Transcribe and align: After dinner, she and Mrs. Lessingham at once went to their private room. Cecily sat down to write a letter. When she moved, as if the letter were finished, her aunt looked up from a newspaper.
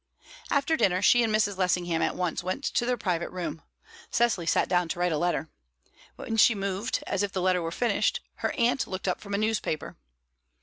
After 0.49 0.75
dinner, 0.75 1.03
she 1.03 1.21
and 1.21 1.31
Mrs. 1.31 1.57
Lessingham 1.57 2.01
at 2.01 2.15
once 2.15 2.41
went 2.43 2.63
to 2.63 2.87
their 2.87 2.97
private 2.97 3.29
room. 3.29 3.61
Cecily 4.09 4.47
sat 4.47 4.67
down 4.67 4.87
to 4.89 4.99
write 4.99 5.11
a 5.11 5.17
letter. 5.19 5.47
When 6.15 6.37
she 6.37 6.55
moved, 6.55 7.03
as 7.05 7.21
if 7.21 7.31
the 7.33 7.39
letter 7.39 7.61
were 7.61 7.69
finished, 7.71 8.19
her 8.37 8.51
aunt 8.53 8.87
looked 8.87 9.07
up 9.07 9.21
from 9.21 9.35
a 9.35 9.37
newspaper. 9.37 9.95